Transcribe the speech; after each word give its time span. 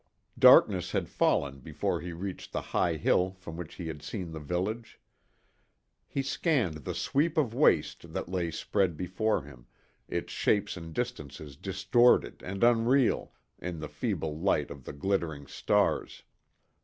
Darkness 0.39 0.93
had 0.93 1.07
fallen 1.09 1.59
before 1.59 2.01
he 2.01 2.11
reached 2.11 2.53
the 2.53 2.61
high 2.73 2.95
hill 2.95 3.33
from 3.33 3.55
which 3.55 3.75
he 3.75 3.85
had 3.85 4.01
seen 4.01 4.31
the 4.31 4.39
village. 4.39 4.99
He 6.07 6.23
scanned 6.23 6.77
the 6.85 6.95
sweep 6.95 7.37
of 7.37 7.53
waste 7.53 8.11
that 8.13 8.27
lay 8.27 8.49
spread 8.49 8.97
before 8.97 9.43
him, 9.43 9.67
its 10.07 10.33
shapes 10.33 10.75
and 10.75 10.91
distances 10.91 11.55
distorted 11.55 12.41
and 12.41 12.63
unreal 12.63 13.31
in 13.59 13.79
the 13.79 13.87
feeble 13.89 14.35
light 14.39 14.71
of 14.71 14.85
the 14.85 14.93
glittering 14.93 15.45
stars. 15.45 16.23